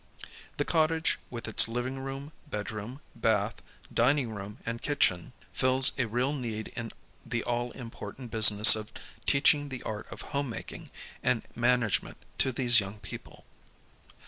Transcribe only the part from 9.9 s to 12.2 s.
of home making and management